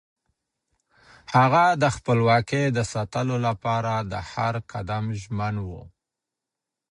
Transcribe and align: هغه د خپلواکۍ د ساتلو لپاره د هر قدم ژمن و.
هغه 1.35 1.63
د 1.81 1.83
خپلواکۍ 1.95 2.65
د 2.77 2.79
ساتلو 2.93 3.35
لپاره 3.47 3.93
د 4.11 4.13
هر 4.31 4.53
قدم 4.71 5.03
ژمن 5.21 5.55
و. 5.69 5.71